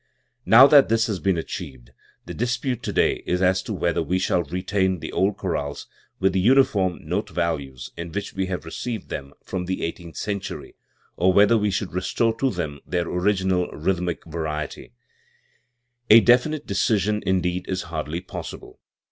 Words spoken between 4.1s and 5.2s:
shall retain the